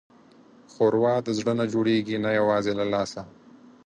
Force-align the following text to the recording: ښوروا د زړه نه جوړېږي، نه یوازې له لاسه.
ښوروا 0.71 1.13
د 1.27 1.29
زړه 1.39 1.53
نه 1.59 1.65
جوړېږي، 1.73 2.17
نه 2.25 2.29
یوازې 2.39 2.73
له 2.79 2.85
لاسه. 2.93 3.21